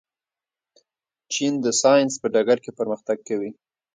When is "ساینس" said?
1.81-2.13